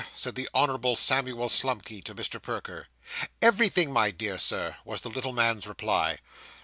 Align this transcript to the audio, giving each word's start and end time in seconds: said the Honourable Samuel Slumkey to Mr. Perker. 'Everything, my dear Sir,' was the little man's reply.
said 0.15 0.33
the 0.33 0.49
Honourable 0.55 0.95
Samuel 0.95 1.47
Slumkey 1.47 2.01
to 2.05 2.15
Mr. 2.15 2.41
Perker. 2.41 2.87
'Everything, 3.39 3.93
my 3.93 4.09
dear 4.09 4.39
Sir,' 4.39 4.77
was 4.83 5.01
the 5.01 5.09
little 5.11 5.29
man's 5.31 5.67
reply. 5.67 6.17